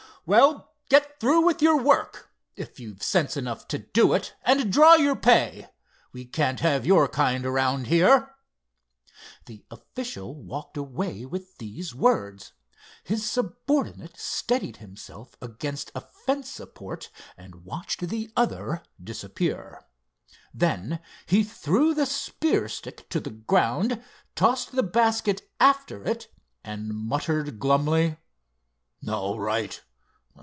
"Well, 0.23 0.75
get 0.87 1.19
through 1.19 1.43
with 1.47 1.63
your 1.63 1.81
work, 1.81 2.31
if 2.55 2.79
you've 2.79 3.01
sense 3.01 3.35
enough 3.35 3.67
to 3.69 3.79
do 3.79 4.13
it, 4.13 4.35
and 4.43 4.71
draw 4.71 4.93
your 4.93 5.15
pay. 5.15 5.69
We 6.13 6.25
can't 6.25 6.59
have 6.59 6.85
your 6.85 7.07
kind 7.07 7.43
around 7.43 7.87
here." 7.87 8.35
The 9.47 9.65
official 9.71 10.35
walked 10.35 10.77
away 10.77 11.25
with 11.25 11.57
these 11.57 11.95
words. 11.95 12.53
His 13.03 13.27
subordinate 13.27 14.15
steadied 14.15 14.77
himself 14.77 15.35
against 15.41 15.91
a 15.95 16.01
fence 16.01 16.51
support, 16.51 17.09
and 17.35 17.65
watched 17.65 18.01
the 18.09 18.31
other 18.35 18.83
disappear. 19.03 19.87
Then 20.53 20.99
he 21.25 21.43
threw 21.43 21.95
the 21.95 22.05
spear 22.05 22.69
stick 22.69 23.09
to 23.09 23.19
the 23.19 23.31
ground, 23.31 24.03
tossed 24.35 24.73
the 24.73 24.83
basket 24.83 25.49
after 25.59 26.03
it 26.05 26.27
and 26.63 26.89
muttered 26.93 27.57
glumly: 27.57 28.17
"All 29.07 29.39
right. 29.39 29.81